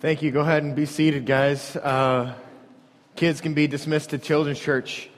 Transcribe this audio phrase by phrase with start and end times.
[0.00, 0.30] Thank you.
[0.30, 1.74] Go ahead and be seated, guys.
[1.74, 2.32] Uh,
[3.16, 5.10] kids can be dismissed to children's church.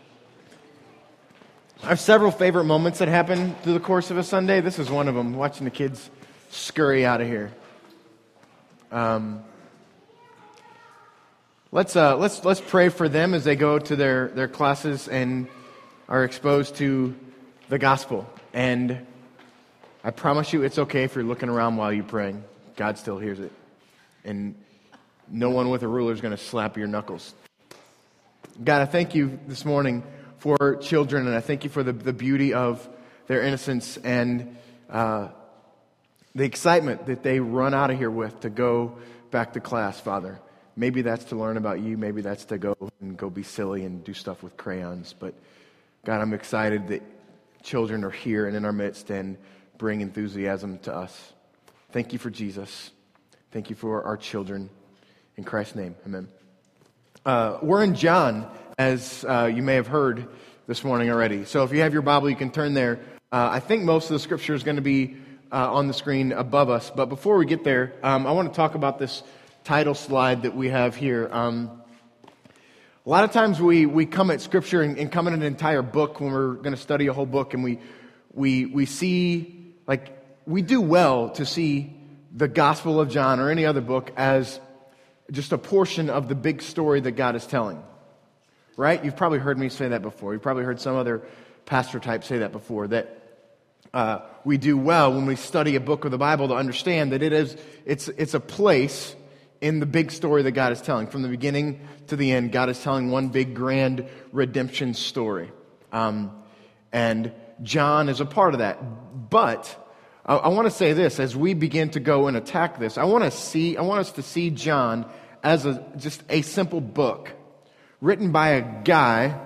[1.83, 4.63] I have several favorite moments that happen through the course of a Sunday.
[4.63, 6.09] This is one of them, watching the kids
[6.49, 7.53] scurry out of here.
[8.91, 9.45] Um,
[11.73, 15.47] let's, uh, let's, let's pray for them as they go to their, their classes and
[16.09, 17.15] are exposed to
[17.69, 18.27] the gospel.
[18.55, 19.07] And
[20.03, 22.43] I promise you, it's okay if you're looking around while you're praying.
[22.77, 23.53] God still hears it.
[24.25, 24.55] And
[25.31, 27.35] no one with a ruler is going to slap your knuckles.
[28.63, 30.03] God, I thank you this morning
[30.39, 32.87] for children, and I thank you for the, the beauty of
[33.27, 34.57] their innocence and
[34.89, 35.29] uh,
[36.35, 38.99] the excitement that they run out of here with to go
[39.31, 40.41] back to class, Father.
[40.77, 41.97] Maybe that's to learn about you.
[41.97, 45.15] Maybe that's to go and go be silly and do stuff with crayons.
[45.19, 45.35] But
[46.05, 47.03] God, I'm excited that
[47.63, 49.37] children are here and in our midst and
[49.79, 51.33] bring enthusiasm to us.
[51.93, 52.91] Thank you for Jesus.
[53.51, 54.71] Thank you for our children.
[55.41, 56.29] In Christ's name, amen.
[57.25, 58.47] Uh, we're in John,
[58.77, 60.29] as uh, you may have heard
[60.67, 61.47] this morning already.
[61.47, 63.01] So if you have your Bible, you can turn there.
[63.33, 65.17] Uh, I think most of the scripture is going to be
[65.51, 66.93] uh, on the screen above us.
[66.95, 69.23] But before we get there, um, I want to talk about this
[69.65, 71.31] title slide that we have here.
[71.33, 71.81] Um,
[73.07, 75.81] a lot of times we, we come at scripture and, and come at an entire
[75.81, 77.79] book when we're going to study a whole book, and we,
[78.35, 81.97] we, we see, like, we do well to see
[82.31, 84.61] the Gospel of John or any other book as
[85.31, 87.83] just a portion of the big story that God is telling.
[88.77, 89.05] Right?
[89.05, 90.33] You've probably heard me say that before.
[90.33, 91.23] You've probably heard some other
[91.67, 92.89] pastor type say that before.
[92.89, 93.21] That
[93.93, 97.23] uh, we do well when we study a book of the Bible to understand that
[97.23, 99.15] it is it's it's a place
[99.61, 101.09] in the big story that God is telling.
[101.09, 105.53] From the beginning to the end, God is telling one big grand redemption story,
[105.93, 106.31] um,
[106.93, 109.31] and John is a part of that.
[109.31, 109.77] But
[110.25, 112.97] I, I want to say this as we begin to go and attack this.
[112.97, 115.11] I want to see, I want us to see John
[115.43, 117.33] as a, just a simple book
[118.01, 119.39] written by a guy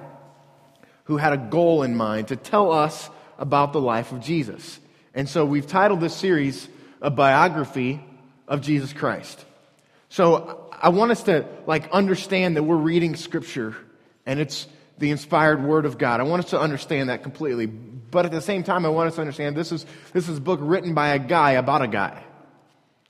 [1.05, 4.79] who had a goal in mind to tell us about the life of Jesus.
[5.15, 6.69] And so we've titled this series
[7.01, 8.03] a biography
[8.49, 9.45] of Jesus Christ.
[10.09, 13.77] So I want us to like understand that we're reading scripture
[14.27, 14.67] and it's
[14.99, 16.21] the inspired word of God.
[16.21, 17.67] I want us to understand that completely.
[17.67, 20.41] But at the same time, I want us to understand this is, this is a
[20.41, 22.23] book written by a guy about a guy.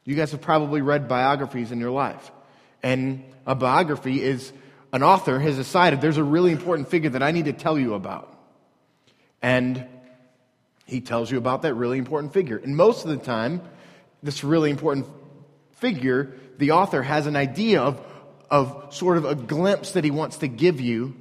[0.05, 2.31] You guys have probably read biographies in your life.
[2.85, 4.53] And a biography is
[4.93, 7.95] an author has decided there's a really important figure that I need to tell you
[7.95, 8.31] about.
[9.41, 9.87] And
[10.85, 12.59] he tells you about that really important figure.
[12.59, 13.63] And most of the time,
[14.23, 15.07] this really important
[15.73, 18.05] figure, the author has an idea of,
[18.51, 21.17] of sort of a glimpse that he wants to give you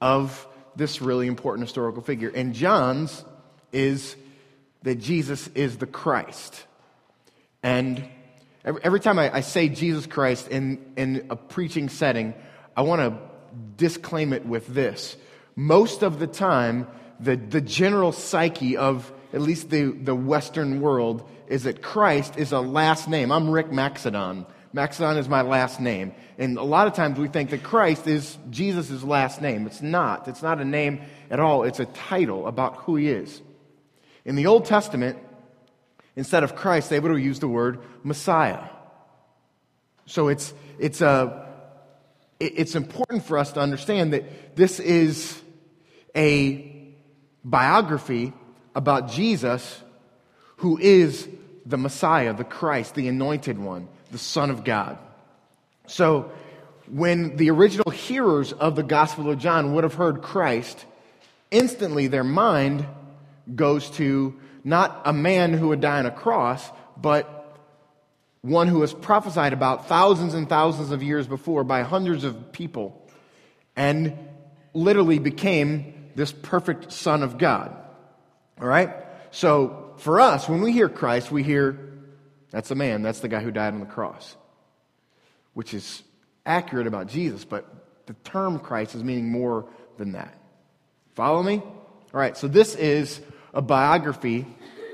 [0.00, 2.30] of this really important historical figure.
[2.30, 3.24] And John's
[3.72, 4.16] is
[4.84, 6.64] that Jesus is the Christ.
[7.62, 8.08] And
[8.64, 12.34] every, every time I, I, say Jesus Christ in, in a preaching setting,
[12.76, 13.18] I want to
[13.76, 15.16] disclaim it with this.
[15.56, 16.86] Most of the time,
[17.20, 22.52] the, the general psyche of at least the, the Western world is that Christ is
[22.52, 23.30] a last name.
[23.30, 24.46] I'm Rick Maxedon.
[24.74, 26.12] Maxedon is my last name.
[26.38, 29.66] And a lot of times we think that Christ is Jesus' last name.
[29.66, 30.26] It's not.
[30.26, 31.62] It's not a name at all.
[31.62, 33.40] It's a title about who he is.
[34.24, 35.18] In the Old Testament,
[36.16, 38.64] instead of Christ, they would have used the word Messiah.
[40.06, 41.46] So it's, it's, a,
[42.38, 45.40] it's important for us to understand that this is
[46.14, 46.94] a
[47.44, 48.32] biography
[48.74, 49.82] about Jesus
[50.58, 51.28] who is
[51.66, 54.96] the Messiah, the Christ, the anointed one the Son of God.
[55.88, 56.30] So,
[56.86, 60.84] when the original hearers of the Gospel of John would have heard Christ,
[61.50, 62.86] instantly their mind
[63.56, 67.58] goes to not a man who would die on a cross, but
[68.40, 73.08] one who was prophesied about thousands and thousands of years before by hundreds of people
[73.76, 74.16] and
[74.72, 77.76] literally became this perfect Son of God.
[78.60, 78.94] All right?
[79.30, 81.84] So, for us, when we hear Christ, we hear
[82.50, 83.02] that's the man.
[83.02, 84.36] That's the guy who died on the cross,
[85.54, 86.02] which is
[86.46, 87.66] accurate about Jesus, but
[88.06, 89.66] the term Christ is meaning more
[89.96, 90.38] than that.
[91.14, 91.56] Follow me?
[91.56, 93.20] All right, so this is
[93.54, 94.46] a biography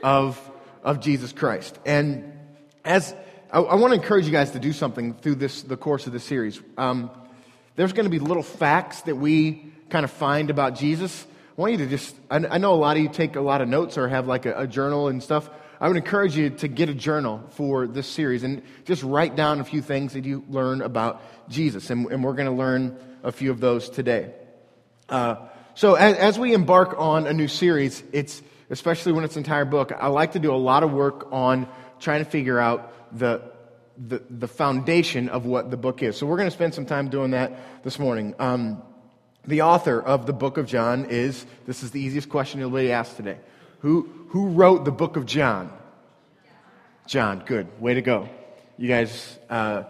[0.03, 0.39] of,
[0.85, 1.79] of Jesus Christ.
[1.85, 2.33] And
[2.85, 3.15] as
[3.53, 6.13] I, I want to encourage you guys to do something through this, the course of
[6.13, 6.61] this series.
[6.79, 7.11] Um,
[7.77, 11.27] there's going to be little facts that we kind of find about Jesus.
[11.57, 13.61] I want you to just, I, I know a lot of you take a lot
[13.61, 15.51] of notes or have like a, a journal and stuff.
[15.81, 19.61] I would encourage you to get a journal for this series and just write down
[19.61, 21.89] a few things that you learn about Jesus.
[21.89, 24.35] And, and we're going to learn a few of those today.
[25.09, 25.37] Uh,
[25.75, 29.65] so as, as, we embark on a new series, it's especially when it's an entire
[29.65, 31.69] book, I like to do a lot of work on
[31.99, 33.43] trying to figure out the
[34.09, 36.17] the, the foundation of what the book is.
[36.17, 38.35] So we're going to spend some time doing that this morning.
[38.39, 38.83] Um,
[39.47, 42.93] the author of the book of John is, this is the easiest question you'll be
[42.93, 43.39] asked today.
[43.81, 45.73] Who, who wrote the book of John?
[47.07, 47.81] John, good.
[47.81, 48.29] Way to go.
[48.79, 49.85] You guys, uh,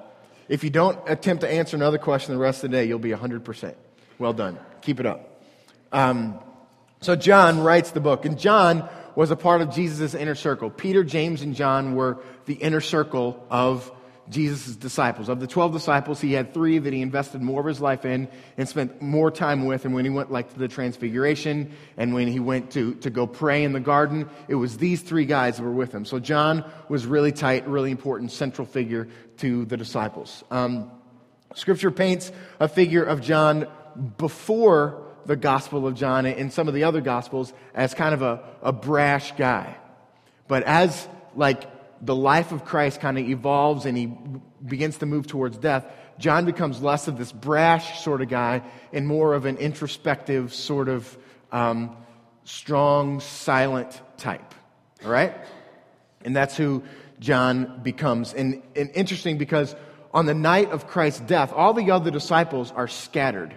[0.49, 3.11] if you don't attempt to answer another question the rest of the day, you'll be
[3.11, 3.75] 100%.
[4.19, 4.59] Well done.
[4.83, 5.30] Keep it up.
[5.93, 6.39] Um,
[7.01, 10.71] so John writes the book, and John was a part of Jesus' inner circle.
[10.71, 13.91] Peter, James, and John were the inner circle of
[14.31, 15.29] Jesus' disciples.
[15.29, 18.29] Of the 12 disciples, he had three that he invested more of his life in
[18.57, 19.85] and spent more time with.
[19.85, 23.27] And when he went like to the transfiguration and when he went to, to go
[23.27, 26.05] pray in the garden, it was these three guys that were with him.
[26.05, 29.09] So John was really tight, really important, central figure
[29.39, 30.45] to the disciples.
[30.51, 30.91] Um,
[31.55, 33.67] scripture paints a figure of John
[34.17, 38.43] before the Gospel of John and some of the other Gospels as kind of a,
[38.63, 39.77] a brash guy.
[40.49, 41.65] But as like
[42.05, 44.13] the life of Christ kind of evolves and he
[44.67, 45.87] begins to move towards death,
[46.19, 48.63] John becomes less of this brash sort of guy
[48.93, 51.17] and more of an introspective, sort of
[51.51, 51.97] um,
[52.45, 54.55] strong, silent type.
[55.05, 55.35] All right?
[56.23, 56.83] And that's who
[57.21, 58.35] John becomes.
[58.35, 59.75] And, and interesting because
[60.13, 63.55] on the night of Christ's death, all the other disciples are scattered.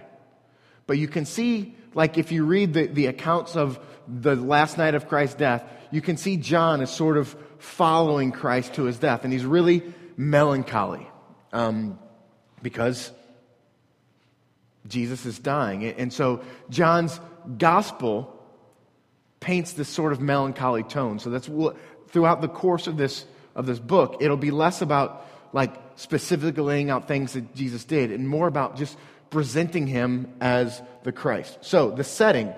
[0.86, 4.94] But you can see, like, if you read the, the accounts of the last night
[4.94, 9.24] of Christ's death, you can see John is sort of following Christ to his death.
[9.24, 9.82] And he's really
[10.16, 11.06] melancholy
[11.52, 11.98] um,
[12.62, 13.10] because
[14.86, 15.84] Jesus is dying.
[15.84, 17.18] And so John's
[17.58, 18.30] gospel
[19.40, 21.18] paints this sort of melancholy tone.
[21.18, 21.76] So that's what,
[22.08, 26.90] throughout the course of this, of this book, it'll be less about like specifically laying
[26.90, 28.96] out things that Jesus did and more about just
[29.34, 31.58] presenting him as the Christ.
[31.60, 32.54] So the setting,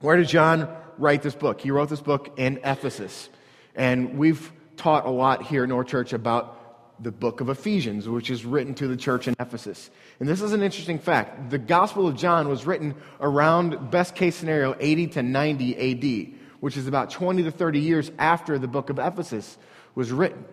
[0.00, 0.68] where did John
[0.98, 1.60] write this book?
[1.60, 3.28] He wrote this book in Ephesus.
[3.76, 6.58] And we've taught a lot here in our Church about
[7.00, 9.90] the book of Ephesians, which is written to the church in Ephesus.
[10.18, 11.50] And this is an interesting fact.
[11.50, 16.76] The Gospel of John was written around, best case scenario, 80 to 90 AD, which
[16.76, 19.56] is about 20 to 30 years after the book of Ephesus
[19.94, 20.44] was written,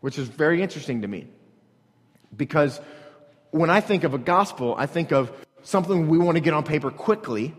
[0.00, 1.26] which is very interesting to me.
[2.34, 2.80] Because
[3.54, 5.30] when I think of a gospel, I think of
[5.62, 7.54] something we want to get on paper quickly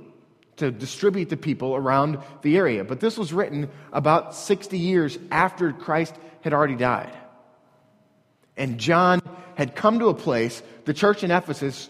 [0.58, 2.84] to distribute to people around the area.
[2.84, 7.14] But this was written about 60 years after Christ had already died.
[8.58, 9.22] And John
[9.56, 11.88] had come to a place, the church in Ephesus,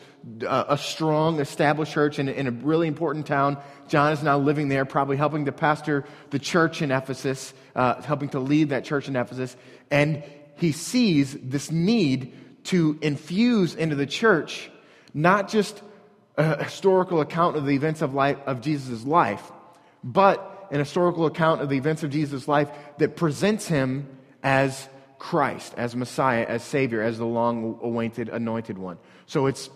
[0.48, 3.57] uh, a strong, established church in, in, a really important town.
[3.88, 8.30] John is now living there, probably helping to pastor the church in Ephesus, uh, helping
[8.30, 9.56] to lead that church in Ephesus.
[9.90, 10.24] And
[10.57, 12.34] he sees this need
[12.65, 14.69] to infuse into the church
[15.13, 15.81] not just
[16.38, 19.51] a historical account of the events of, life, of Jesus' life,
[20.03, 24.07] but an historical account of the events of Jesus' life that presents him
[24.44, 28.97] as Christ, as Messiah, as Savior, as the long awaited, anointed one.
[29.25, 29.69] So it's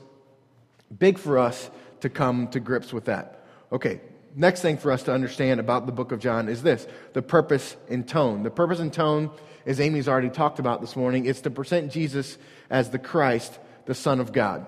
[0.95, 1.69] big for us
[2.01, 3.45] to come to grips with that.
[3.71, 4.01] Okay,
[4.35, 7.77] next thing for us to understand about the book of John is this the purpose
[7.89, 8.44] and tone.
[8.44, 9.31] The purpose and tone,
[9.69, 12.39] as Amy's already talked about this morning, it's to present Jesus
[12.71, 14.66] as the Christ, the Son of God.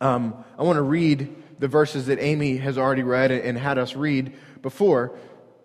[0.00, 3.94] Um, I want to read the verses that Amy has already read and had us
[3.94, 5.16] read before,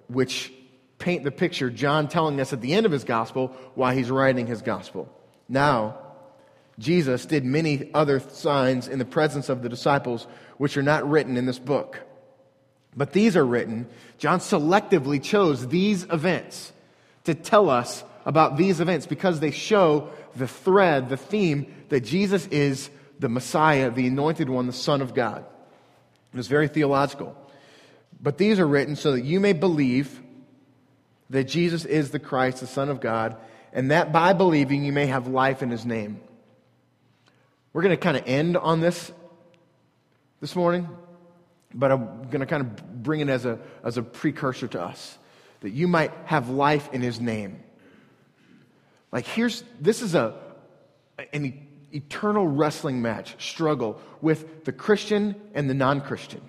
[0.10, 0.54] which
[1.00, 4.46] paint the picture, John telling us at the end of his gospel why he's writing
[4.46, 5.12] his gospel.
[5.50, 5.98] Now,
[6.78, 11.36] Jesus did many other signs in the presence of the disciples, which are not written
[11.36, 12.00] in this book.
[12.96, 13.88] But these are written.
[14.20, 16.74] John selectively chose these events
[17.24, 22.48] to tell us about these events because they show the thread, the theme that Jesus
[22.48, 22.90] is
[23.20, 25.46] the Messiah, the anointed one, the Son of God.
[26.34, 27.36] It was very theological.
[28.22, 30.22] But these are written so that you may believe
[31.30, 33.38] that Jesus is the Christ, the Son of God,
[33.72, 36.20] and that by believing you may have life in his name.
[37.74, 39.12] We're going to kind of end on this
[40.40, 40.88] this morning,
[41.74, 45.18] but I'm going to kind of bring it as a, as a precursor to us
[45.62, 47.60] that you might have life in his name.
[49.16, 50.36] Like, here's this is a,
[51.32, 56.42] an eternal wrestling match, struggle with the Christian and the non Christian.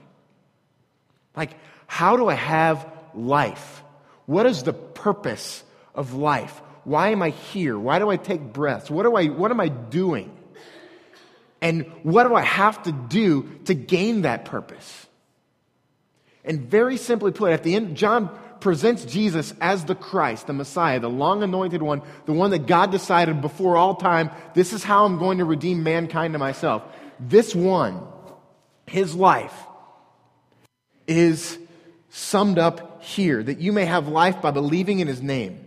[1.37, 1.53] Like,
[1.87, 3.85] how do I have life?
[4.27, 5.63] What is the purpose
[5.95, 6.61] of life?
[6.83, 7.79] Why am I here?
[7.79, 8.91] Why do I take breaths?
[8.91, 10.37] What, do I, what am I doing?
[11.61, 15.07] And what do I have to do to gain that purpose?
[16.45, 21.01] And very simply put, at the end, John presents Jesus as the Christ, the Messiah,
[21.01, 25.05] the long anointed one, the one that God decided before all time, this is how
[25.05, 26.83] I'm going to redeem mankind to myself.
[27.21, 28.01] This one,
[28.87, 29.55] his life,
[31.07, 31.59] is
[32.11, 35.67] summed up here that you may have life by believing in his name.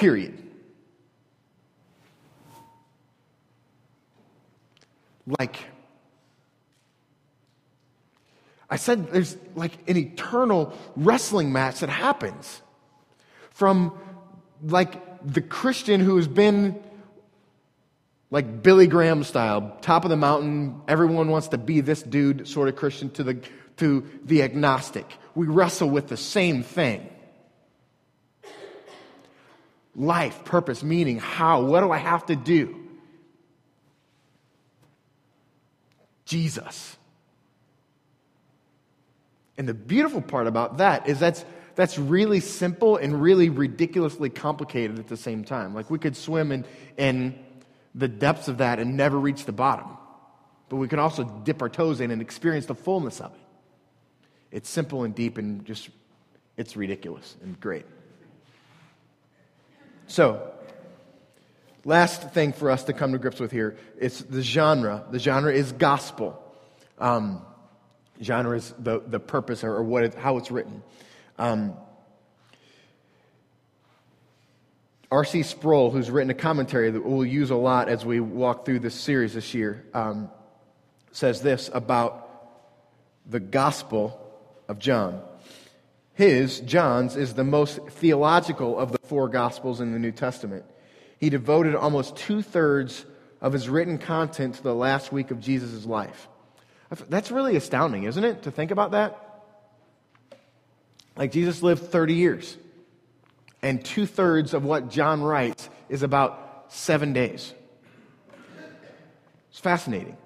[0.00, 0.34] period.
[5.38, 5.58] Like,
[8.70, 12.62] I said there's like an eternal wrestling match that happens
[13.50, 13.98] from
[14.62, 16.80] like the Christian who has been
[18.30, 22.68] like Billy Graham style, top of the mountain, everyone wants to be this dude sort
[22.68, 23.40] of Christian to the,
[23.78, 25.06] to the agnostic.
[25.34, 27.08] We wrestle with the same thing
[29.96, 32.76] life, purpose, meaning, how, what do I have to do?
[36.24, 36.96] Jesus.
[39.60, 44.98] And the beautiful part about that is that's, that's really simple and really ridiculously complicated
[44.98, 45.74] at the same time.
[45.74, 46.64] Like we could swim in,
[46.96, 47.38] in
[47.94, 49.98] the depths of that and never reach the bottom.
[50.70, 53.40] But we can also dip our toes in and experience the fullness of it.
[54.50, 55.90] It's simple and deep and just,
[56.56, 57.84] it's ridiculous and great.
[60.06, 60.54] So,
[61.84, 65.04] last thing for us to come to grips with here is the genre.
[65.10, 66.42] The genre is gospel.
[66.98, 67.42] Um,
[68.22, 70.82] genre is the, the purpose or, or what it, how it's written.
[71.38, 71.74] Um,
[75.10, 75.42] R.C.
[75.42, 78.94] Sproul, who's written a commentary that we'll use a lot as we walk through this
[78.94, 80.30] series this year, um,
[81.10, 82.28] says this about
[83.26, 84.20] the Gospel
[84.68, 85.20] of John.
[86.14, 90.64] His, John's, is the most theological of the four Gospels in the New Testament.
[91.18, 93.04] He devoted almost two thirds
[93.40, 96.28] of his written content to the last week of Jesus' life.
[97.08, 99.30] That's really astounding, isn't it, to think about that?
[101.16, 102.56] Like Jesus lived 30 years.
[103.62, 107.52] And two thirds of what John writes is about seven days.
[109.50, 110.16] It's fascinating.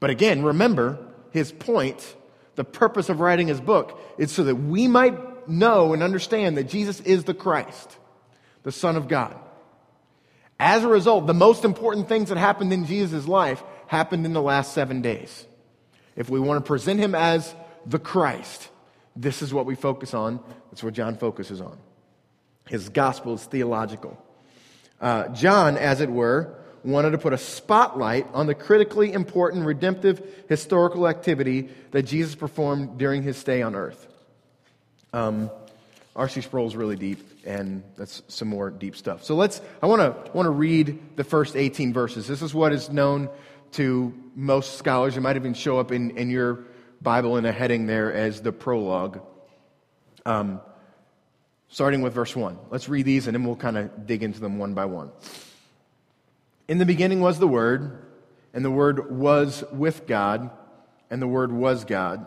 [0.00, 0.98] But again, remember
[1.30, 2.16] his point,
[2.54, 6.64] the purpose of writing his book is so that we might know and understand that
[6.64, 7.96] Jesus is the Christ,
[8.62, 9.36] the Son of God.
[10.60, 14.42] As a result, the most important things that happened in Jesus' life happened in the
[14.42, 15.46] last seven days.
[16.16, 17.54] If we want to present him as
[17.86, 18.68] the Christ,
[19.16, 20.40] this is what we focus on.
[20.70, 21.78] That's what John focuses on.
[22.68, 24.22] His gospel is theological.
[25.00, 26.54] Uh, John, as it were,
[26.84, 32.98] wanted to put a spotlight on the critically important redemptive historical activity that Jesus performed
[32.98, 34.06] during his stay on earth.
[35.12, 35.50] Um,
[36.14, 36.42] R.C.
[36.42, 39.24] Sproul is really deep, and that's some more deep stuff.
[39.24, 42.26] So let's, I want to want to read the first 18 verses.
[42.26, 43.30] This is what is known
[43.72, 45.16] to most scholars.
[45.16, 46.60] It might even show up in, in your
[47.00, 49.20] Bible in a heading there as the prologue.
[50.24, 50.60] Um,
[51.68, 52.58] starting with verse 1.
[52.70, 55.10] Let's read these and then we'll kind of dig into them one by one.
[56.68, 57.98] In the beginning was the Word,
[58.54, 60.50] and the Word was with God,
[61.10, 62.26] and the Word was God.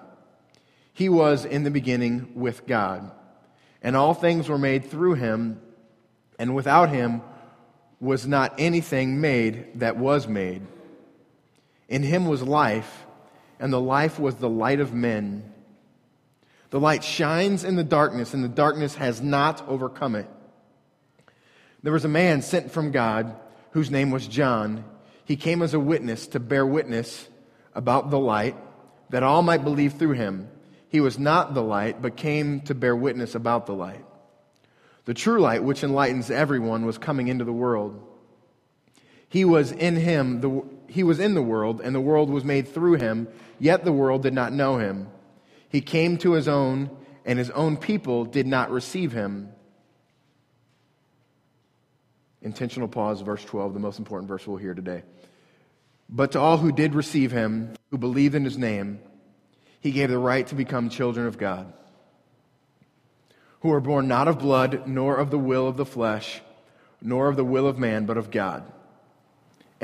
[0.94, 3.12] He was in the beginning with God.
[3.82, 5.62] And all things were made through him,
[6.38, 7.22] and without him
[8.00, 10.62] was not anything made that was made.
[11.88, 13.06] In him was life,
[13.60, 15.52] and the life was the light of men.
[16.72, 20.28] The light shines in the darkness, and the darkness has not overcome it.
[21.84, 23.36] There was a man sent from God
[23.72, 24.84] whose name was John.
[25.26, 27.28] He came as a witness to bear witness
[27.76, 28.56] about the light,
[29.10, 30.50] that all might believe through him.
[30.90, 34.04] He was not the light, but came to bear witness about the light.
[35.06, 38.02] The true light, which enlightens everyone, was coming into the world.
[39.30, 42.68] He was in him, the, he was in the world, and the world was made
[42.68, 43.28] through him,
[43.60, 45.08] yet the world did not know him.
[45.70, 46.90] He came to his own,
[47.26, 49.50] and his own people did not receive him.
[52.42, 55.04] Intentional pause, verse 12, the most important verse we'll hear today.
[56.08, 59.00] But to all who did receive him, who believed in his name,
[59.80, 61.74] he gave the right to become children of God,
[63.62, 66.42] who were born not of blood, nor of the will of the flesh,
[67.02, 68.72] nor of the will of man, but of God.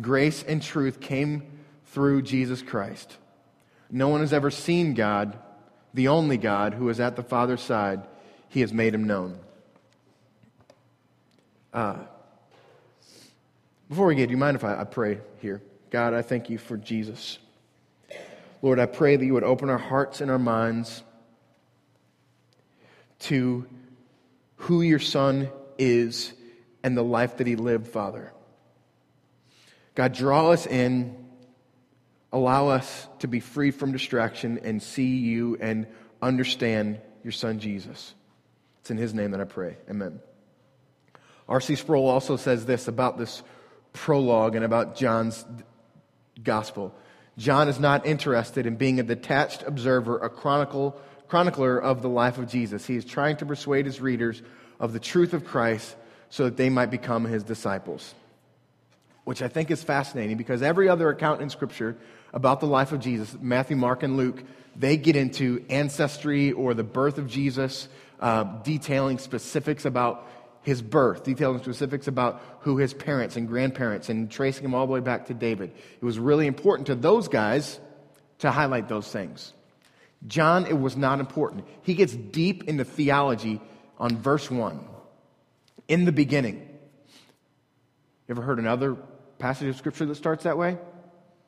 [0.00, 1.42] grace and truth came
[1.86, 3.16] through Jesus Christ.
[3.90, 5.38] No one has ever seen God,
[5.92, 8.02] the only God who is at the Father's side.
[8.48, 9.38] He has made him known.
[11.72, 11.96] Uh,
[13.88, 15.62] before we get, do you mind if I, I pray here?
[15.90, 17.38] God, I thank you for Jesus.
[18.62, 21.02] Lord, I pray that you would open our hearts and our minds
[23.20, 23.66] to
[24.56, 26.32] who your Son is
[26.82, 28.32] and the life that he lived, Father.
[29.94, 31.16] God, draw us in,
[32.32, 35.86] allow us to be free from distraction and see you and
[36.22, 38.14] understand your son Jesus.
[38.80, 39.76] It's in his name that I pray.
[39.88, 40.20] Amen.
[41.48, 41.74] R.C.
[41.74, 43.42] Sproul also says this about this
[43.92, 45.44] prologue and about John's
[46.42, 46.94] gospel.
[47.36, 52.38] John is not interested in being a detached observer, a chronicle, chronicler of the life
[52.38, 52.86] of Jesus.
[52.86, 54.42] He is trying to persuade his readers
[54.78, 55.96] of the truth of Christ
[56.28, 58.14] so that they might become his disciples.
[59.30, 61.96] Which I think is fascinating because every other account in Scripture
[62.34, 64.42] about the life of Jesus, Matthew, Mark, and Luke,
[64.74, 67.86] they get into ancestry or the birth of Jesus,
[68.18, 70.26] uh, detailing specifics about
[70.62, 74.92] his birth, detailing specifics about who his parents and grandparents, and tracing him all the
[74.92, 75.70] way back to David.
[76.02, 77.78] It was really important to those guys
[78.40, 79.52] to highlight those things.
[80.26, 81.66] John, it was not important.
[81.82, 83.60] He gets deep into theology
[83.96, 84.84] on verse 1.
[85.86, 86.66] In the beginning.
[88.26, 88.96] You ever heard another
[89.40, 90.78] passage of scripture that starts that way?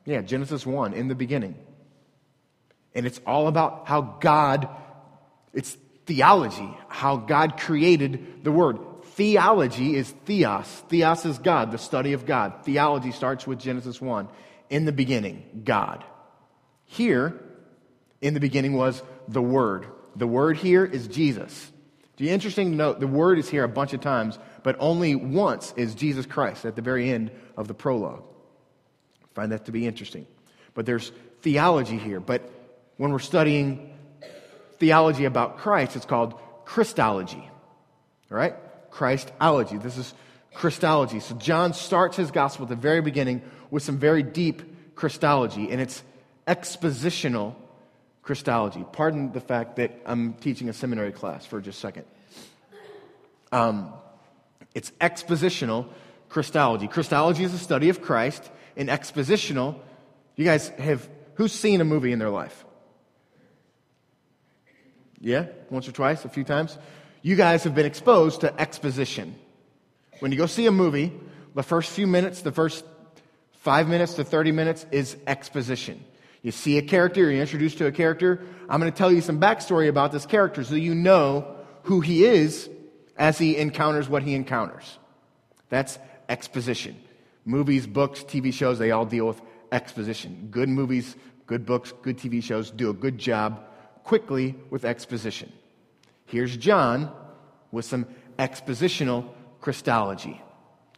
[0.05, 1.55] Yeah, Genesis 1, in the beginning.
[2.93, 4.67] And it's all about how God,
[5.53, 8.79] it's theology, how God created the Word.
[9.15, 10.67] Theology is theos.
[10.89, 12.65] Theos is God, the study of God.
[12.65, 14.27] Theology starts with Genesis 1.
[14.69, 16.03] In the beginning, God.
[16.85, 17.39] Here,
[18.21, 19.87] in the beginning was the Word.
[20.15, 21.71] The Word here is Jesus.
[22.13, 25.73] It's interesting to note the Word is here a bunch of times, but only once
[25.75, 28.23] is Jesus Christ at the very end of the prologue.
[29.23, 30.25] I find that to be interesting.
[30.73, 32.19] But there's theology here.
[32.19, 32.49] But
[32.97, 33.93] when we're studying
[34.79, 37.49] theology about Christ, it's called Christology.
[38.31, 38.55] All right?
[38.89, 39.77] Christology.
[39.77, 40.13] This is
[40.53, 41.19] Christology.
[41.19, 45.81] So John starts his gospel at the very beginning with some very deep Christology, and
[45.81, 46.03] it's
[46.47, 47.55] expositional
[48.21, 48.85] Christology.
[48.91, 52.05] Pardon the fact that I'm teaching a seminary class for just a second.
[53.51, 53.93] Um,
[54.73, 55.87] it's expositional
[56.29, 56.87] Christology.
[56.87, 59.79] Christology is a study of Christ, and expositional,
[60.35, 62.65] you guys have, who's seen a movie in their life?
[65.19, 65.45] Yeah?
[65.69, 66.25] Once or twice?
[66.25, 66.77] A few times?
[67.21, 69.35] You guys have been exposed to exposition.
[70.19, 71.13] When you go see a movie,
[71.55, 72.83] the first few minutes, the first
[73.53, 76.03] five minutes to 30 minutes is exposition.
[76.41, 78.41] You see a character, you're introduced to a character.
[78.67, 82.25] I'm going to tell you some backstory about this character so you know who he
[82.25, 82.69] is
[83.17, 84.97] as he encounters what he encounters.
[85.69, 85.99] That's
[86.29, 86.95] exposition.
[87.45, 90.47] Movies, books, TV shows, they all deal with exposition.
[90.51, 93.65] Good movies, good books, good TV shows do a good job
[94.03, 95.51] quickly with exposition.
[96.25, 97.11] Here's John
[97.71, 98.05] with some
[98.39, 99.29] expositional
[99.61, 100.41] Christology.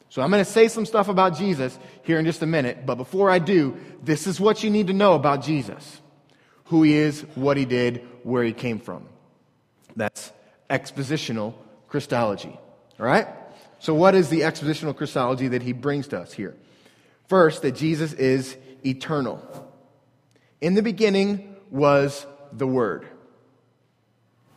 [0.09, 2.95] So I'm going to say some stuff about Jesus here in just a minute, but
[2.95, 6.01] before I do, this is what you need to know about Jesus
[6.65, 9.05] who he is, what he did, where he came from.
[9.95, 10.31] That's
[10.69, 11.53] expositional
[11.87, 12.57] Christology.
[12.99, 13.27] All right?
[13.79, 16.55] So, what is the expositional Christology that he brings to us here?
[17.27, 19.41] First, that Jesus is eternal.
[20.61, 23.07] In the beginning was the Word.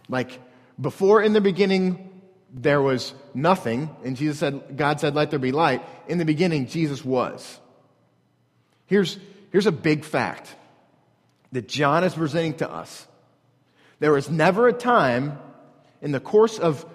[0.08, 0.40] Like,
[0.80, 2.08] before in the beginning
[2.52, 5.82] there was nothing, and Jesus said, God said, Let there be light.
[6.06, 7.60] In the beginning, Jesus was.
[8.86, 9.18] Here's,
[9.52, 10.54] here's a big fact
[11.52, 13.06] that John is presenting to us.
[14.00, 15.38] There was never a time
[16.00, 16.86] in the course of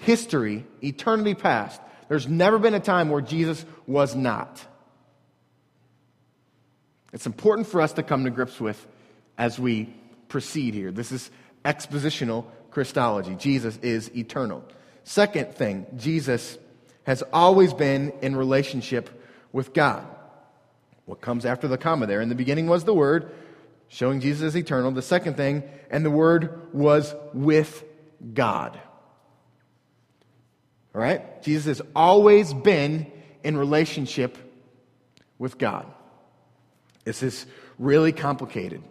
[0.00, 4.64] history, eternity past, there's never been a time where Jesus was not.
[7.12, 8.86] It's important for us to come to grips with
[9.38, 9.92] as we
[10.28, 10.90] proceed here.
[10.90, 11.30] This is
[11.64, 13.34] expositional Christology.
[13.34, 14.64] Jesus is eternal.
[15.04, 16.58] Second thing, Jesus
[17.04, 19.10] has always been in relationship
[19.52, 20.06] with God.
[21.06, 22.20] What comes after the comma there?
[22.20, 23.32] In the beginning was the Word,
[23.88, 24.92] showing Jesus is eternal.
[24.92, 27.82] The second thing, and the Word was with
[28.34, 28.80] God.
[30.94, 31.42] All right?
[31.42, 33.10] Jesus has always been
[33.44, 34.36] in relationship
[35.38, 35.86] with God.
[37.04, 37.46] This is
[37.78, 38.82] really complicated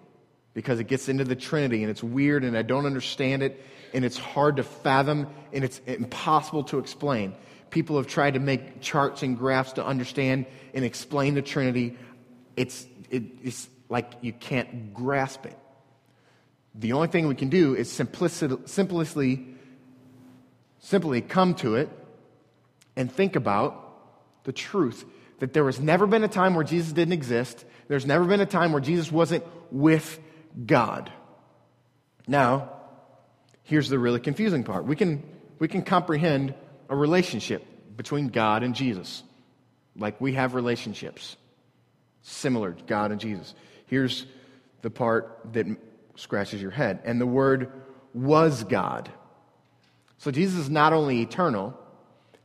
[0.54, 4.04] because it gets into the Trinity and it's weird and I don't understand it and
[4.04, 7.36] it's hard to fathom and it's impossible to explain.
[7.70, 11.98] People have tried to make charts and graphs to understand and explain the Trinity.
[12.56, 15.58] It's, it, it's like you can't grasp it.
[16.74, 19.56] The only thing we can do is simplicity,
[20.80, 21.90] simply come to it
[22.96, 25.06] and think about the truth
[25.40, 27.66] that there has never been a time where Jesus didn't exist.
[27.88, 30.20] There's never been a time where Jesus wasn't with
[30.66, 31.12] God.
[32.28, 32.72] Now,
[33.64, 34.86] here's the really confusing part.
[34.86, 35.24] We can,
[35.60, 36.54] we can comprehend
[36.90, 37.66] a relationship
[37.96, 39.24] between God and Jesus,
[39.96, 41.38] like we have relationships
[42.22, 43.54] similar to God and Jesus.
[43.88, 44.26] Here's
[44.82, 45.66] the part that
[46.16, 47.00] scratches your head.
[47.06, 47.72] And the word
[48.14, 49.10] was God.
[50.20, 51.78] So Jesus is not only eternal,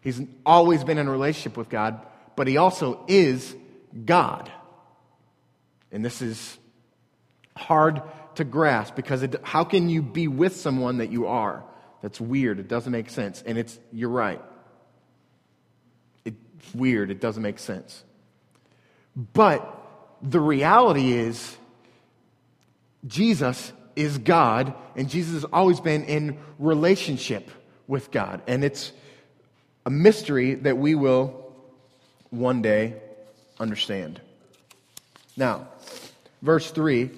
[0.04, 1.98] He's always been in a relationship with God,
[2.36, 3.56] but he also is
[4.04, 4.52] God.
[5.90, 6.58] And this is
[7.56, 8.02] hard
[8.34, 11.64] to grasp because it, how can you be with someone that you are?
[12.02, 12.60] That's weird.
[12.60, 13.42] It doesn't make sense.
[13.46, 14.42] And it's, you're right.
[16.26, 16.36] It's
[16.74, 17.10] weird.
[17.10, 18.04] It doesn't make sense.
[19.16, 19.66] But
[20.20, 21.56] the reality is,
[23.06, 27.50] Jesus is God, and Jesus has always been in relationship
[27.86, 28.42] with God.
[28.46, 28.92] And it's
[29.86, 31.52] a mystery that we will
[32.30, 32.94] one day
[33.58, 34.20] understand.
[35.36, 35.68] Now,
[36.42, 37.10] verse 3,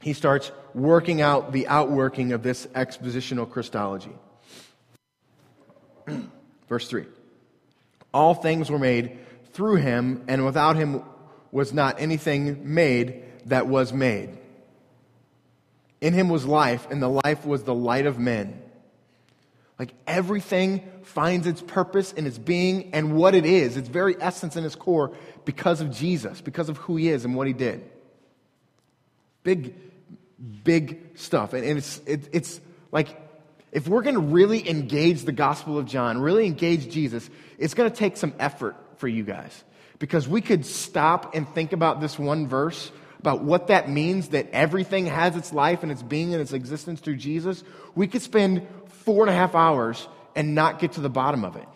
[0.00, 4.12] he starts working out the outworking of this expositional Christology.
[6.68, 7.06] verse 3
[8.12, 9.18] All things were made
[9.52, 11.02] through him, and without him
[11.52, 14.36] was not anything made that was made.
[16.00, 18.60] In him was life, and the life was the light of men.
[19.78, 24.56] Like everything finds its purpose in its being and what it is, its very essence
[24.56, 25.12] and its core,
[25.44, 27.84] because of Jesus, because of who he is and what he did.
[29.42, 29.74] Big,
[30.62, 31.52] big stuff.
[31.52, 32.60] And, it's, it, it's
[32.92, 33.20] like
[33.72, 37.90] if we're going to really engage the Gospel of John, really engage Jesus, it's going
[37.90, 39.64] to take some effort for you guys.
[39.98, 44.50] Because we could stop and think about this one verse, about what that means that
[44.52, 47.64] everything has its life and its being and its existence through Jesus.
[47.94, 48.66] We could spend
[49.04, 51.68] four and a half hours and not get to the bottom of it.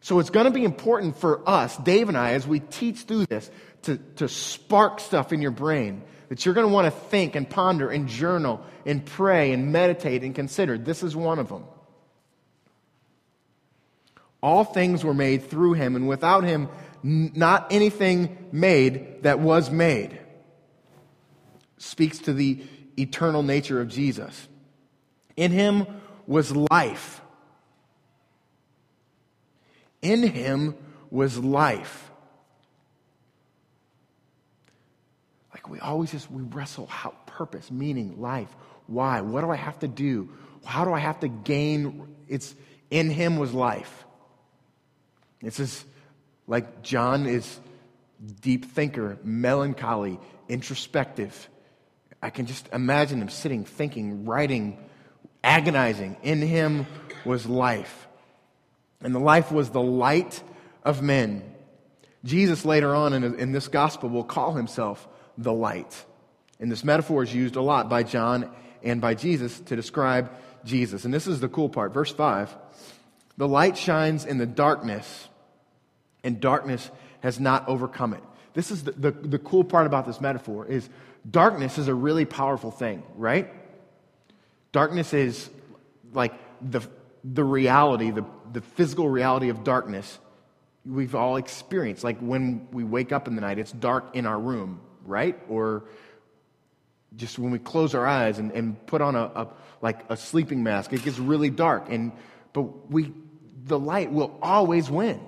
[0.00, 3.26] So it's going to be important for us, Dave and I, as we teach through
[3.26, 3.50] this,
[3.82, 7.48] to, to spark stuff in your brain that you're going to want to think and
[7.48, 10.78] ponder and journal and pray and meditate and consider.
[10.78, 11.64] This is one of them.
[14.42, 16.68] All things were made through him, and without him,
[17.02, 20.18] not anything made that was made.
[21.78, 22.62] Speaks to the
[22.98, 24.48] eternal nature of Jesus.
[25.36, 25.86] In him
[26.26, 27.20] was life.
[30.02, 30.74] In him
[31.10, 32.10] was life.
[35.52, 38.54] Like we always just we wrestle how purpose, meaning, life.
[38.86, 39.20] Why?
[39.20, 40.30] What do I have to do?
[40.64, 42.14] How do I have to gain?
[42.28, 42.54] It's
[42.90, 44.04] in him was life.
[45.40, 45.86] It's just
[46.46, 47.58] like John is
[48.40, 51.48] deep thinker, melancholy, introspective.
[52.22, 54.78] I can just imagine him sitting, thinking, writing,
[55.46, 56.16] agonizing.
[56.22, 56.86] In him
[57.24, 58.08] was life.
[59.00, 60.42] And the life was the light
[60.82, 61.42] of men.
[62.24, 65.06] Jesus later on in, in this gospel will call himself
[65.38, 66.04] the light.
[66.58, 68.50] And this metaphor is used a lot by John
[68.82, 70.32] and by Jesus to describe
[70.64, 71.04] Jesus.
[71.04, 71.94] And this is the cool part.
[71.94, 72.54] Verse 5
[73.36, 75.28] The light shines in the darkness,
[76.24, 78.22] and darkness has not overcome it.
[78.54, 80.88] This is the, the, the cool part about this metaphor is
[81.30, 83.52] darkness is a really powerful thing, right?
[84.76, 85.48] Darkness is
[86.12, 86.82] like the,
[87.24, 90.18] the reality, the, the physical reality of darkness
[90.84, 92.04] we've all experienced.
[92.04, 95.34] Like when we wake up in the night, it's dark in our room, right?
[95.48, 95.84] Or
[97.16, 99.48] just when we close our eyes and, and put on a, a,
[99.80, 101.86] like a sleeping mask, it gets really dark.
[101.88, 102.12] And
[102.52, 103.14] but we
[103.64, 105.18] the light will always win.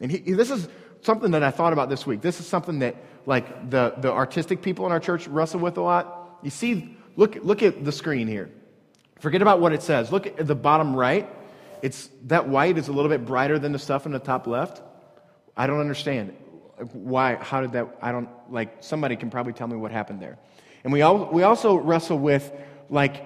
[0.00, 0.66] And he, this is
[1.02, 2.22] something that I thought about this week.
[2.22, 5.82] This is something that like the, the artistic people in our church wrestle with a
[5.82, 6.38] lot.
[6.42, 8.50] You see Look, look at the screen here.
[9.20, 10.10] Forget about what it says.
[10.10, 11.28] Look at the bottom right.
[11.82, 14.82] It's, that white is a little bit brighter than the stuff in the top left.
[15.56, 16.36] I don't understand.
[16.92, 17.34] Why?
[17.36, 17.98] How did that?
[18.00, 20.38] I don't, like, somebody can probably tell me what happened there.
[20.84, 22.50] And we, all, we also wrestle with,
[22.88, 23.24] like,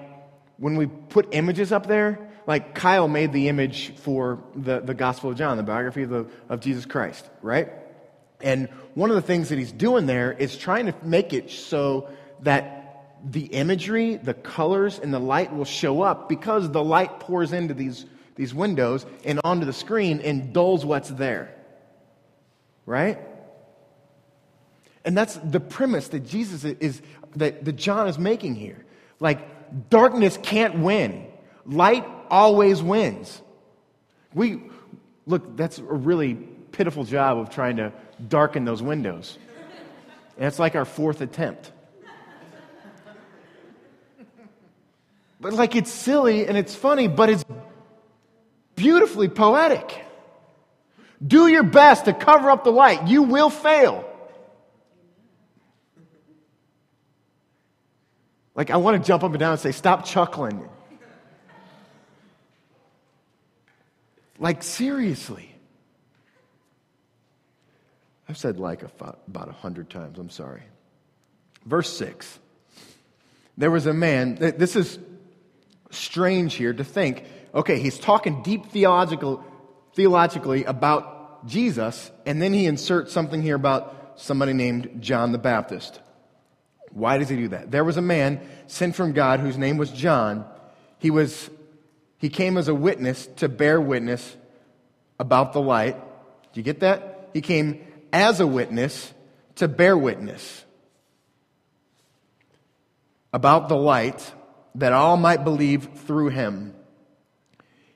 [0.57, 5.31] when we put images up there, like Kyle made the image for the, the Gospel
[5.31, 7.69] of John, the biography of, the, of Jesus Christ, right?
[8.41, 12.09] And one of the things that he's doing there is trying to make it so
[12.41, 12.86] that
[13.23, 17.73] the imagery, the colors, and the light will show up because the light pours into
[17.73, 21.53] these, these windows and onto the screen and dulls what's there.
[22.85, 23.19] Right?
[25.03, 27.01] And that's the premise that Jesus is,
[27.35, 28.85] that, that John is making here.
[29.19, 31.27] Like, darkness can't win,
[31.65, 33.41] light always wins.
[34.33, 34.61] We,
[35.25, 37.91] look, that's a really pitiful job of trying to
[38.27, 39.37] darken those windows.
[40.37, 41.71] And it's like our fourth attempt.
[45.39, 47.45] But like it's silly and it's funny, but it's
[48.75, 50.05] beautifully poetic.
[51.25, 53.07] Do your best to cover up the light.
[53.07, 54.05] You will fail.
[58.55, 60.67] Like, I want to jump up and down and say, Stop chuckling.
[64.39, 65.53] Like, seriously.
[68.29, 70.19] I've said like about a hundred times.
[70.19, 70.63] I'm sorry.
[71.65, 72.39] Verse 6.
[73.57, 74.99] There was a man, this is
[75.91, 77.25] strange here to think
[77.57, 79.43] okay, he's talking deep theological,
[79.95, 85.99] theologically about Jesus, and then he inserts something here about somebody named John the Baptist.
[86.91, 87.71] Why does he do that?
[87.71, 90.45] There was a man sent from God whose name was John.
[90.99, 91.49] He, was,
[92.17, 94.35] he came as a witness to bear witness
[95.19, 95.95] about the light.
[96.53, 97.29] Do you get that?
[97.33, 99.13] He came as a witness
[99.55, 100.63] to bear witness
[103.33, 104.33] about the light
[104.77, 106.73] that all might believe through him.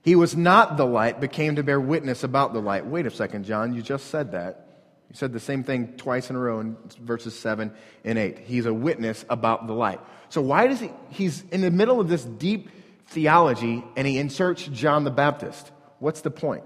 [0.04, 2.86] He was not the light, but came to bear witness about the light.
[2.86, 4.67] Wait a second, John, you just said that.
[5.10, 7.72] You said the same thing twice in a row in verses 7
[8.04, 8.39] and 8.
[8.39, 10.00] He's a witness about the light.
[10.30, 12.70] So why does he, he's in the middle of this deep
[13.12, 15.72] theology and he inserts John the Baptist.
[16.00, 16.63] What's the point?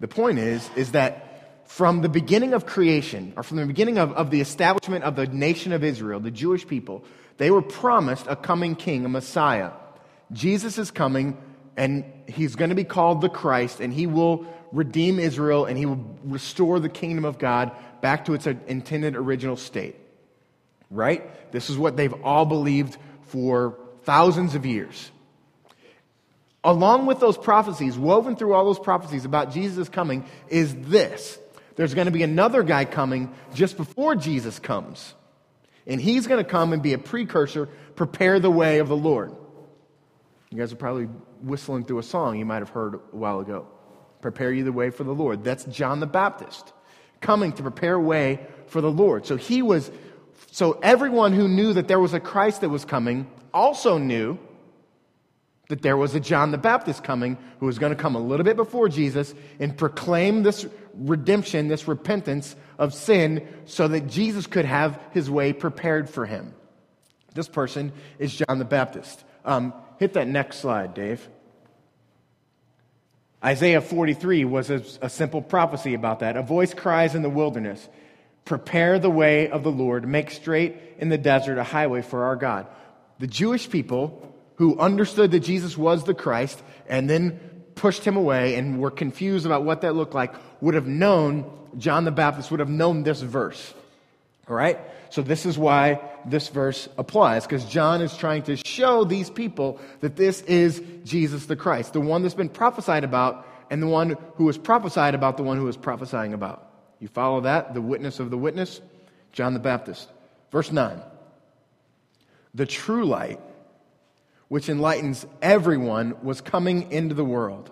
[0.00, 4.12] The point is, is that from the beginning of creation, or from the beginning of,
[4.12, 7.04] of the establishment of the nation of Israel, the Jewish people,
[7.38, 9.70] they were promised a coming king, a Messiah.
[10.32, 11.36] Jesus is coming
[11.76, 15.86] and he's going to be called the Christ, and he will redeem Israel and he
[15.86, 19.96] will restore the kingdom of God back to its intended original state.
[20.90, 21.50] Right?
[21.52, 25.10] This is what they've all believed for thousands of years.
[26.64, 31.38] Along with those prophecies, woven through all those prophecies about Jesus coming, is this
[31.76, 35.14] there's going to be another guy coming just before Jesus comes.
[35.86, 37.66] And he's going to come and be a precursor,
[37.96, 39.34] prepare the way of the Lord.
[40.50, 41.06] You guys are probably
[41.40, 43.66] whistling through a song you might have heard a while ago.
[44.20, 45.42] Prepare you the way for the Lord.
[45.42, 46.72] That's John the Baptist
[47.22, 49.26] coming to prepare way for the Lord.
[49.26, 49.90] So he was,
[50.50, 54.38] so everyone who knew that there was a Christ that was coming also knew
[55.72, 58.44] that there was a John the Baptist coming who was going to come a little
[58.44, 64.66] bit before Jesus and proclaim this redemption, this repentance of sin, so that Jesus could
[64.66, 66.52] have his way prepared for him.
[67.32, 69.24] This person is John the Baptist.
[69.46, 71.26] Um, hit that next slide, Dave.
[73.42, 76.36] Isaiah 43 was a, a, simple prophecy about that.
[76.36, 77.88] A voice cries in the wilderness,
[78.44, 82.36] Prepare the way of the Lord, make straight in the desert a highway for our
[82.36, 82.66] God.
[83.20, 84.31] The Jewish people
[84.62, 87.40] who understood that Jesus was the Christ and then
[87.74, 92.04] pushed him away and were confused about what that looked like would have known, John
[92.04, 93.74] the Baptist would have known this verse.
[94.48, 94.78] All right?
[95.10, 99.80] So this is why this verse applies, because John is trying to show these people
[99.98, 104.16] that this is Jesus the Christ, the one that's been prophesied about, and the one
[104.36, 106.70] who was prophesied about the one who was prophesying about.
[107.00, 107.74] You follow that?
[107.74, 108.80] The witness of the witness?
[109.32, 110.08] John the Baptist.
[110.52, 111.02] Verse 9.
[112.54, 113.40] The true light,
[114.52, 117.70] which enlightens everyone, was coming into the world.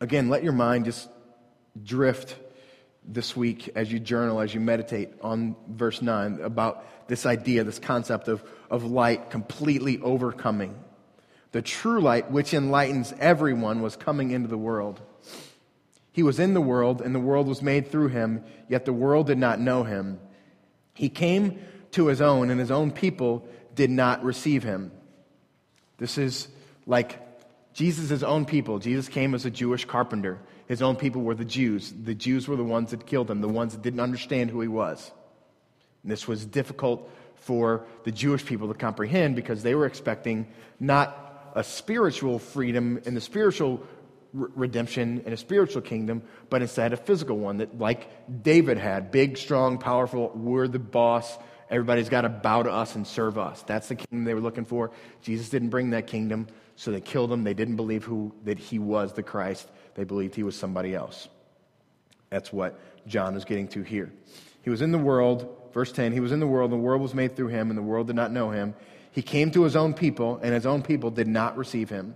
[0.00, 1.10] Again, let your mind just
[1.84, 2.38] drift
[3.04, 7.78] this week as you journal, as you meditate on verse 9 about this idea, this
[7.78, 10.74] concept of, of light completely overcoming.
[11.52, 15.02] The true light, which enlightens everyone, was coming into the world.
[16.12, 19.26] He was in the world, and the world was made through him, yet the world
[19.26, 20.18] did not know him.
[20.94, 21.58] He came
[21.90, 24.92] to his own, and his own people did not receive him.
[25.98, 26.48] This is
[26.86, 27.20] like
[27.74, 28.78] Jesus' own people.
[28.78, 30.38] Jesus came as a Jewish carpenter.
[30.66, 31.92] His own people were the Jews.
[31.92, 34.68] The Jews were the ones that killed him, the ones that didn't understand who he
[34.68, 35.10] was.
[36.02, 40.46] And this was difficult for the Jewish people to comprehend because they were expecting
[40.78, 43.82] not a spiritual freedom and the spiritual
[44.32, 48.08] redemption and a spiritual kingdom, but instead a physical one that, like
[48.42, 51.36] David had, big, strong, powerful, we're the boss.
[51.70, 53.62] Everybody's got to bow to us and serve us.
[53.62, 54.90] That's the kingdom they were looking for.
[55.22, 57.44] Jesus didn't bring that kingdom, so they killed him.
[57.44, 59.70] They didn't believe who, that he was the Christ.
[59.94, 61.28] They believed he was somebody else.
[62.28, 64.12] That's what John is getting to here.
[64.62, 67.14] He was in the world, verse 10, he was in the world, the world was
[67.14, 68.74] made through him, and the world did not know him.
[69.12, 72.14] He came to his own people, and his own people did not receive him.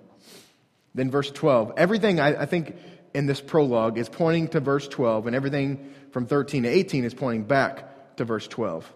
[0.94, 1.72] Then, verse 12.
[1.76, 2.76] Everything, I, I think,
[3.14, 7.14] in this prologue is pointing to verse 12, and everything from 13 to 18 is
[7.14, 8.92] pointing back to verse 12.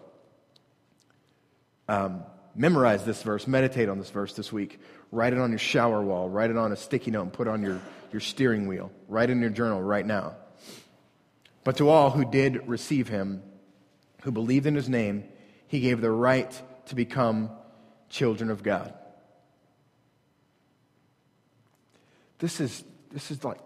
[1.89, 2.23] Um,
[2.55, 4.79] memorize this verse, meditate on this verse this week.
[5.11, 7.49] Write it on your shower wall, write it on a sticky note, and put it
[7.49, 8.91] on your your steering wheel.
[9.07, 10.35] Write in your journal right now.
[11.63, 13.43] But to all who did receive him,
[14.21, 15.25] who believed in his name,
[15.67, 17.51] he gave the right to become
[18.09, 18.93] children of God.
[22.39, 23.59] This is, this is like,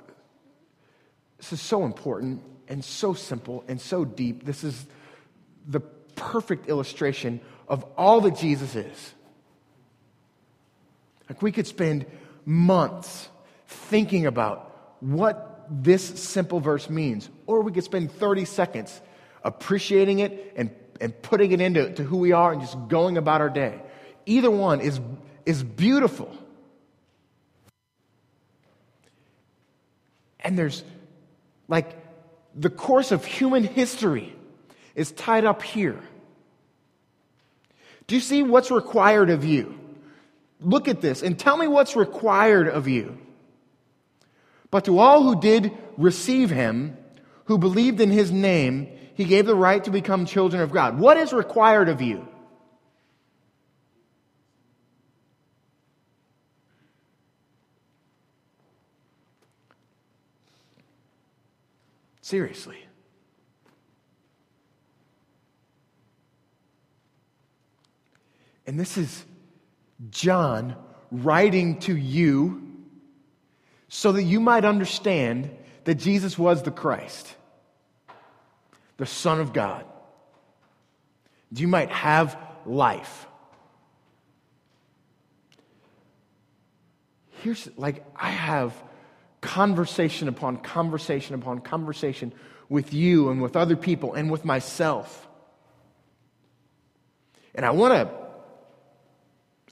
[1.38, 4.43] this is so important and so simple and so deep.
[4.43, 4.86] This is
[5.67, 7.39] the perfect illustration
[7.73, 9.13] of all that Jesus is.
[11.27, 12.05] Like we could spend
[12.45, 13.27] months
[13.65, 17.31] thinking about what this simple verse means.
[17.47, 19.01] Or we could spend 30 seconds
[19.43, 20.69] appreciating it and,
[21.01, 23.81] and putting it into to who we are and just going about our day.
[24.27, 25.01] Either one is
[25.47, 26.31] is beautiful.
[30.41, 30.83] And there's
[31.67, 31.97] like
[32.53, 34.36] the course of human history
[34.93, 35.99] is tied up here.
[38.07, 39.79] Do you see what's required of you?
[40.59, 43.17] Look at this and tell me what's required of you.
[44.71, 46.97] But to all who did receive him,
[47.45, 50.97] who believed in his name, he gave the right to become children of God.
[50.97, 52.27] What is required of you?
[62.21, 62.82] Seriously.
[68.65, 69.26] And this is
[70.10, 70.76] John
[71.12, 72.62] writing to you
[73.88, 75.52] so that you might understand
[75.84, 77.36] that Jesus was the Christ,
[78.97, 79.86] the Son of God.
[81.52, 83.28] You might have life.
[87.41, 88.73] Here's like, I have
[89.41, 92.34] conversation upon conversation upon conversation
[92.69, 95.28] with you and with other people and with myself.
[97.54, 98.22] And I want to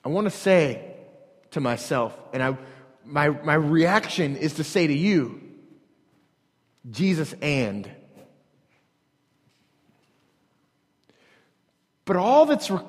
[0.03, 0.95] I want to say
[1.51, 2.57] to myself and I
[3.05, 5.41] my my reaction is to say to you
[6.89, 7.89] Jesus and
[12.03, 12.79] But all that's re-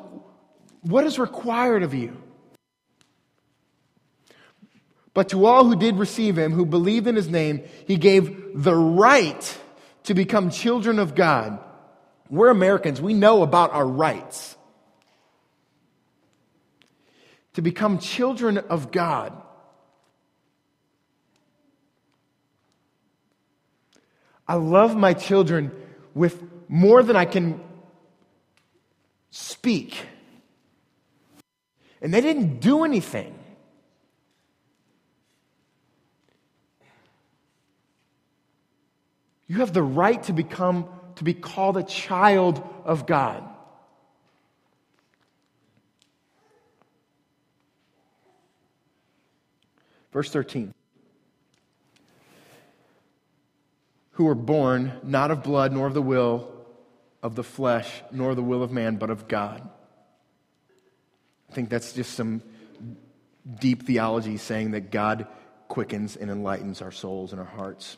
[0.81, 2.17] what is required of you
[5.15, 8.75] but to all who did receive him, who believed in his name, he gave the
[8.75, 9.59] right
[10.05, 11.59] to become children of God.
[12.31, 13.01] We're Americans.
[13.01, 14.57] We know about our rights.
[17.55, 19.41] To become children of God.
[24.49, 25.71] I love my children
[26.15, 27.61] with more than I can
[29.31, 30.07] speak.
[32.01, 33.39] And they didn't do anything.
[39.47, 43.52] You have the right to become, to be called a child of God.
[50.13, 50.75] Verse 13.
[54.13, 56.53] Who were born not of blood, nor of the will
[57.23, 59.69] of the flesh, nor the will of man, but of God.
[61.51, 62.43] I think that's just some
[63.61, 65.27] deep theology saying that God
[65.69, 67.97] quickens and enlightens our souls and our hearts.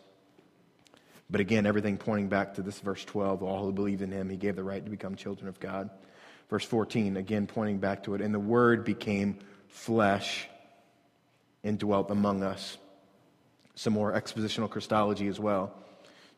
[1.30, 4.36] But again, everything pointing back to this verse 12 all who believed in him, he
[4.36, 5.90] gave the right to become children of God.
[6.50, 8.20] Verse 14, again pointing back to it.
[8.20, 10.48] And the word became flesh
[11.64, 12.78] and dwelt among us.
[13.74, 15.72] Some more expositional Christology as well.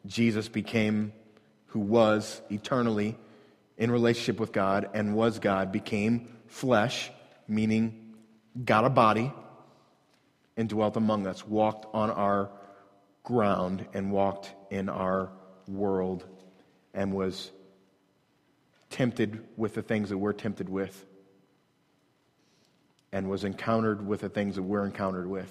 [0.07, 1.13] Jesus became
[1.67, 3.19] who was eternally
[3.77, 7.11] in relationship with God and was God, became flesh,
[7.47, 8.15] meaning
[8.65, 9.31] got a body,
[10.57, 12.51] and dwelt among us, walked on our
[13.23, 15.31] ground and walked in our
[15.69, 16.25] world
[16.95, 17.51] and was
[18.89, 21.05] tempted with the things that we're tempted with
[23.17, 25.51] and was encountered with the things that we're encountered with.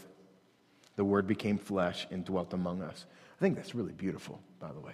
[0.97, 3.07] The Word became flesh and dwelt among us.
[3.39, 4.93] I think that's really beautiful, by the way.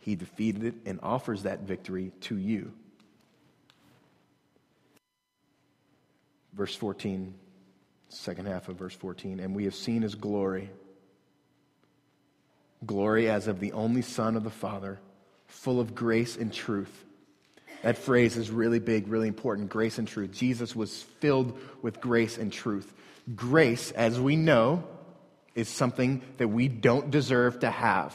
[0.00, 2.72] He defeated it and offers that victory to you.
[6.52, 7.32] Verse 14
[8.10, 9.40] second half of verse 14.
[9.40, 10.68] And we have seen his glory
[12.84, 15.00] glory as of the only Son of the Father,
[15.46, 17.04] full of grace and truth.
[17.84, 20.32] That phrase is really big, really important grace and truth.
[20.32, 22.90] Jesus was filled with grace and truth.
[23.36, 24.84] Grace, as we know,
[25.54, 28.14] is something that we don't deserve to have.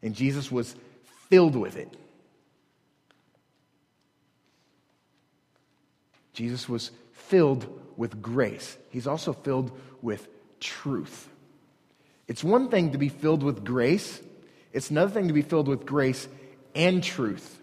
[0.00, 0.76] And Jesus was
[1.28, 1.92] filled with it.
[6.34, 9.72] Jesus was filled with grace, he's also filled
[10.02, 10.28] with
[10.60, 11.28] truth.
[12.28, 14.20] It's one thing to be filled with grace,
[14.72, 16.28] it's another thing to be filled with grace
[16.76, 17.60] and truth.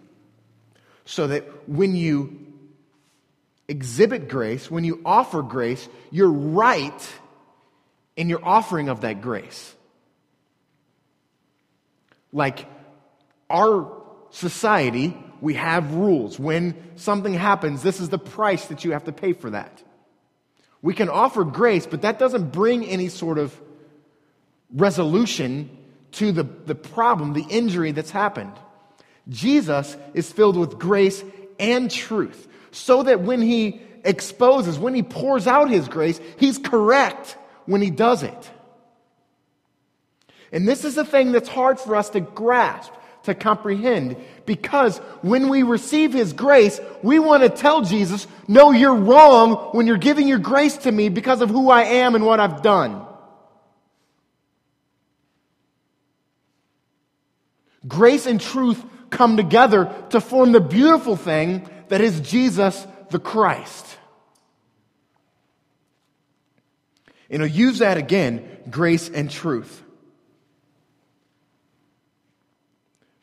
[1.06, 2.40] So that when you
[3.68, 7.10] exhibit grace, when you offer grace, you're right
[8.16, 9.76] in your offering of that grace.
[12.34, 12.66] Like
[13.50, 13.92] our
[14.30, 16.40] society, we have rules.
[16.40, 19.82] When something happens, this is the price that you have to pay for that.
[20.82, 23.60] We can offer grace, but that doesn't bring any sort of
[24.74, 25.70] resolution
[26.14, 28.54] to the, the problem, the injury that's happened.
[29.30, 31.24] Jesus is filled with grace
[31.60, 37.38] and truth, so that when he exposes, when he pours out his grace, he's correct
[37.66, 38.52] when he does it.
[40.52, 42.92] And this is the thing that's hard for us to grasp.
[43.24, 44.18] to comprehend
[44.48, 49.86] because when we receive His grace, we want to tell Jesus, no, you're wrong when
[49.86, 53.06] you're giving your grace to me because of who I am and what I've done.
[57.88, 63.86] Grace and truth come together to form the beautiful thing that is Jesus the Christ.
[67.30, 69.84] And he'll use that again grace and truth.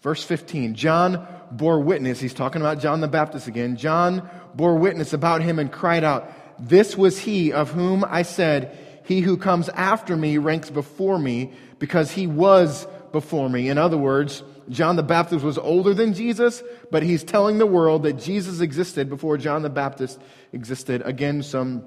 [0.03, 2.21] Verse 15 John bore witness.
[2.21, 3.77] He's talking about John the Baptist again.
[3.77, 8.77] John bore witness about him and cried out, This was he of whom I said,
[9.05, 13.69] He who comes after me ranks before me because he was before me.
[13.69, 18.03] In other words, John the Baptist was older than Jesus, but he's telling the world
[18.03, 20.21] that Jesus existed before John the Baptist
[20.53, 21.03] existed.
[21.05, 21.85] Again, some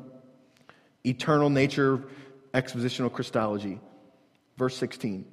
[1.05, 2.03] eternal nature
[2.53, 3.79] expositional Christology.
[4.57, 5.25] Verse 16.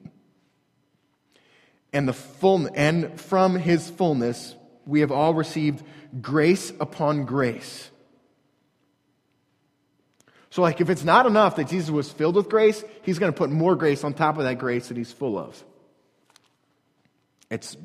[1.93, 4.55] And the full and from his fullness
[4.87, 5.83] we have all received
[6.21, 7.91] grace upon grace.
[10.51, 13.37] So, like, if it's not enough that Jesus was filled with grace, he's going to
[13.37, 15.63] put more grace on top of that grace that he's full of.
[17.51, 17.77] It's,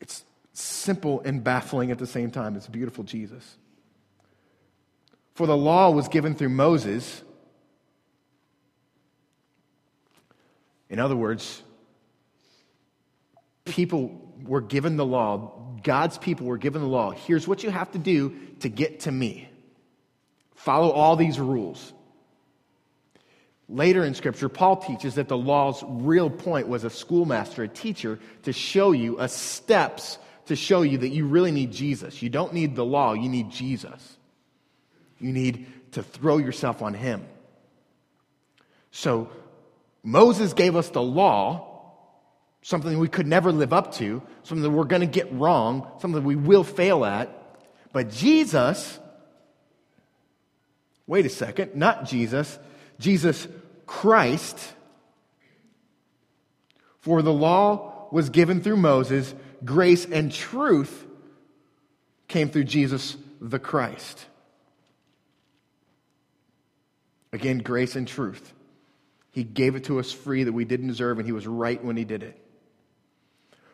[0.00, 2.56] it's simple and baffling at the same time.
[2.56, 3.56] It's beautiful, Jesus.
[5.34, 7.22] For the law was given through Moses.
[10.88, 11.62] In other words,
[13.64, 17.10] people were given the law, God's people were given the law.
[17.10, 19.48] Here's what you have to do to get to me
[20.56, 21.92] follow all these rules.
[23.68, 28.18] Later in Scripture, Paul teaches that the law's real point was a schoolmaster, a teacher,
[28.44, 32.22] to show you a steps to show you that you really need Jesus.
[32.22, 34.16] You don't need the law, you need Jesus.
[35.20, 37.26] You need to throw yourself on Him.
[38.90, 39.30] So,
[40.02, 41.92] Moses gave us the law,
[42.62, 46.24] something we could never live up to, something that we're going to get wrong, something
[46.24, 47.30] we will fail at.
[47.92, 48.98] But Jesus,
[51.06, 52.58] wait a second, not Jesus,
[52.98, 53.46] Jesus
[53.88, 54.74] Christ.
[57.00, 59.34] For the law was given through Moses,
[59.64, 61.06] grace and truth
[62.28, 64.26] came through Jesus the Christ.
[67.32, 68.52] Again, grace and truth.
[69.30, 71.96] He gave it to us free that we didn't deserve, and He was right when
[71.96, 72.38] He did it.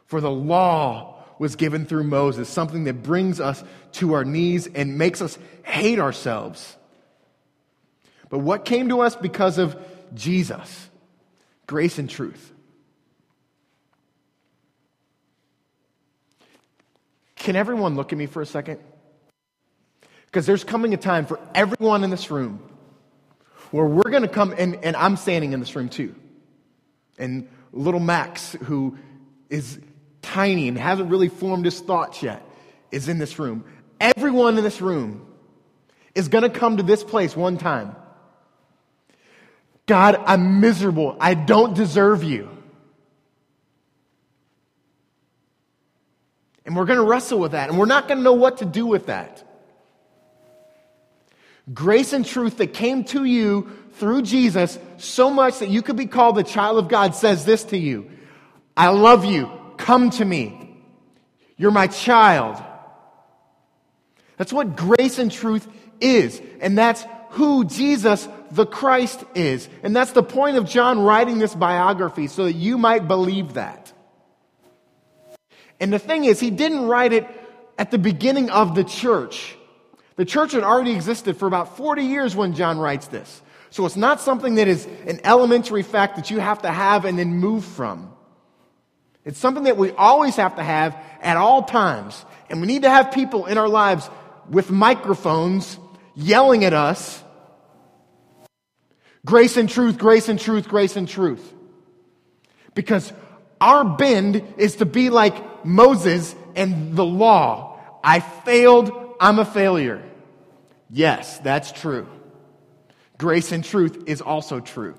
[0.06, 4.96] For the law was given through Moses, something that brings us to our knees and
[4.96, 6.76] makes us hate ourselves.
[8.28, 9.76] But what came to us because of
[10.14, 10.90] Jesus?
[11.66, 12.52] Grace and truth.
[17.36, 18.80] Can everyone look at me for a second?
[20.26, 22.58] Because there's coming a time for everyone in this room
[23.70, 26.14] where we're going to come, and, and I'm standing in this room too.
[27.18, 28.96] And little Max, who
[29.50, 29.78] is
[30.22, 32.42] tiny and hasn't really formed his thoughts yet,
[32.90, 33.64] is in this room.
[34.00, 35.26] Everyone in this room
[36.14, 37.94] is going to come to this place one time
[39.86, 41.16] God, I'm miserable.
[41.20, 42.48] I don't deserve you.
[46.64, 48.64] And we're going to wrestle with that, and we're not going to know what to
[48.64, 49.42] do with that.
[51.72, 56.06] Grace and truth that came to you through Jesus so much that you could be
[56.06, 58.10] called the child of God says this to you
[58.76, 59.50] I love you.
[59.76, 60.82] Come to me.
[61.56, 62.62] You're my child.
[64.36, 65.68] That's what grace and truth
[66.00, 66.40] is.
[66.60, 69.68] And that's who Jesus the Christ is.
[69.82, 73.92] And that's the point of John writing this biography, so that you might believe that.
[75.80, 77.26] And the thing is, he didn't write it
[77.78, 79.56] at the beginning of the church.
[80.16, 83.42] The church had already existed for about 40 years when John writes this.
[83.70, 87.18] So it's not something that is an elementary fact that you have to have and
[87.18, 88.12] then move from.
[89.24, 92.24] It's something that we always have to have at all times.
[92.48, 94.08] And we need to have people in our lives
[94.48, 95.78] with microphones
[96.14, 97.23] yelling at us
[99.24, 101.52] Grace and truth, grace and truth, grace and truth.
[102.74, 103.12] Because
[103.60, 107.80] our bend is to be like Moses and the law.
[108.02, 110.02] I failed, I'm a failure.
[110.90, 112.06] Yes, that's true.
[113.16, 114.96] Grace and truth is also true.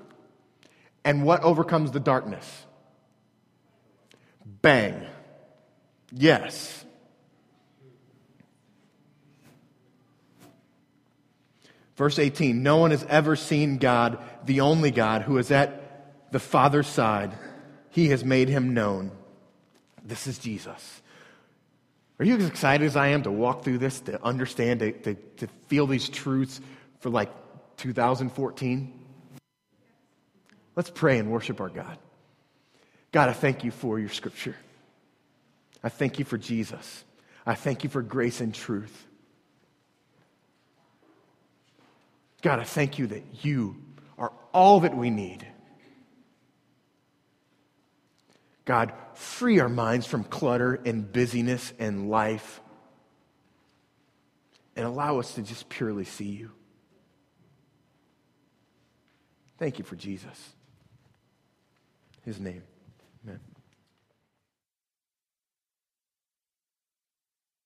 [1.04, 2.66] And what overcomes the darkness?
[4.44, 5.06] Bang.
[6.10, 6.85] Yes.
[11.96, 16.38] Verse 18 No one has ever seen God, the only God, who is at the
[16.38, 17.32] Father's side.
[17.90, 19.10] He has made him known.
[20.04, 21.02] This is Jesus.
[22.18, 25.14] Are you as excited as I am to walk through this, to understand, to, to,
[25.14, 26.60] to feel these truths
[27.00, 27.30] for like
[27.78, 28.92] 2014?
[30.76, 31.98] Let's pray and worship our God.
[33.12, 34.56] God, I thank you for your scripture.
[35.82, 37.04] I thank you for Jesus.
[37.46, 39.06] I thank you for grace and truth.
[42.46, 43.74] God, I thank you that you
[44.16, 45.44] are all that we need.
[48.64, 52.60] God, free our minds from clutter and busyness and life
[54.76, 56.52] and allow us to just purely see you.
[59.58, 60.54] Thank you for Jesus.
[62.24, 62.62] His name.